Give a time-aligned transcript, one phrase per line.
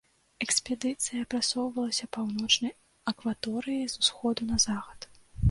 [0.43, 2.73] Экспедыцыя прасоўвалася паўночнай
[3.13, 4.99] акваторыяй з усходу на захад.